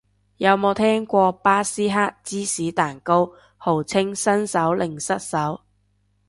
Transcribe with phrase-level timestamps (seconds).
[0.37, 5.61] 有冇聽過巴斯克芝士蛋糕，號稱新手零失手